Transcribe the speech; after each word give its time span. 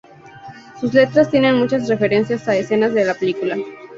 Sus 0.79 0.95
letras 0.95 1.29
tienen 1.29 1.59
muchas 1.59 1.87
referencias 1.87 2.47
a 2.47 2.55
escenas 2.55 2.91
de 2.95 3.05
la 3.05 3.13
película. 3.13 3.55